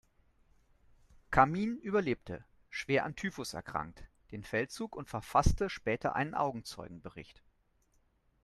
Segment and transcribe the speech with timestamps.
[1.29, 7.43] Camin überlebte, schwer an Typhus erkrankt, den Feldzug und verfasste später einen Augenzeugenbericht.